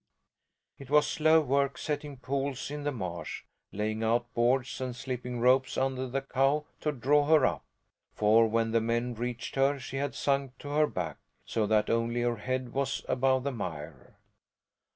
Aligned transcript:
It 0.79 0.89
was 0.89 1.05
slow 1.07 1.41
work 1.41 1.77
setting 1.77 2.17
poles 2.17 2.71
in 2.71 2.85
the 2.85 2.91
marsh, 2.91 3.43
laying 3.71 4.01
out 4.03 4.33
boards 4.33 4.81
and 4.81 4.95
slipping 4.95 5.39
ropes 5.39 5.77
under 5.77 6.07
the 6.07 6.23
cow, 6.23 6.65
to 6.79 6.91
draw 6.91 7.27
her 7.27 7.45
up 7.45 7.59
by. 8.15 8.15
For 8.19 8.47
when 8.47 8.71
the 8.71 8.81
men 8.81 9.13
reached 9.13 9.53
her 9.53 9.77
she 9.77 9.97
had 9.97 10.15
sunk 10.15 10.57
to 10.57 10.69
her 10.69 10.87
back, 10.87 11.17
so 11.45 11.67
that 11.67 11.91
only 11.91 12.21
her 12.21 12.37
head 12.37 12.73
was 12.73 13.05
above 13.07 13.43
the 13.43 13.51
mire. 13.51 14.17